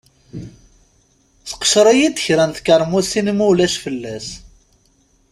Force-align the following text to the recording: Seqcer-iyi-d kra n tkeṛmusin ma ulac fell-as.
Seqcer-iyi-d 1.49 2.17
kra 2.25 2.45
n 2.49 2.51
tkeṛmusin 2.51 3.27
ma 3.37 3.45
ulac 3.51 3.75
fell-as. 3.83 4.27